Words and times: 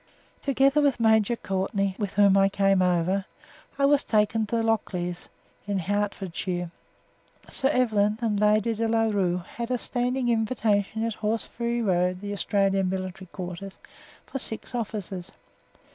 Together 0.41 0.81
with 0.81 0.99
Major 0.99 1.35
Courtenay 1.35 1.93
(with 1.99 2.15
whom 2.15 2.35
I 2.35 2.49
came 2.49 2.81
over) 2.81 3.25
I 3.77 3.85
was 3.85 4.03
taken 4.03 4.47
to 4.47 4.55
Lockleys, 4.63 5.27
in 5.67 5.77
Hertfordshire. 5.77 6.71
Sir 7.47 7.67
Evelyn 7.67 8.17
and 8.19 8.39
Lady 8.39 8.73
de 8.73 8.87
La 8.87 9.03
Rue 9.03 9.43
had 9.57 9.69
a 9.69 9.77
standing 9.77 10.29
invitation 10.29 11.03
at 11.03 11.13
Horseferry 11.17 11.83
Road, 11.83 12.19
the 12.19 12.33
Australian 12.33 12.89
Military 12.89 13.27
Headquarters, 13.27 13.77
for 14.25 14.39
six 14.39 14.73
officers. 14.73 15.31